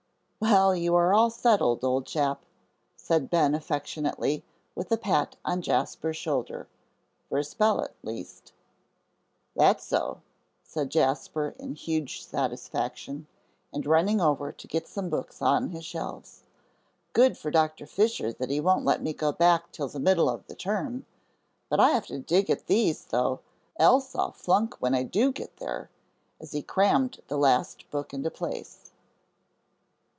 [0.43, 2.45] "Well, you are all settled, old chap,"
[2.95, 4.43] said Ben, affectionately,
[4.73, 6.67] with a pat on Jasper's shoulder,
[7.29, 8.51] "for a spell at least."
[9.55, 10.21] "That's so,"
[10.63, 13.27] said Jasper, in huge satisfaction,
[13.71, 16.41] and running over to set some books on his shelves;
[17.13, 20.47] "good for Doctor Fisher that he won't let me go back till the middle of
[20.47, 21.05] the term!
[21.69, 23.41] But I have to dig at these, though,
[23.77, 25.91] else I'll flunk when I do get there,"
[26.39, 28.87] as he crammed the last book into place.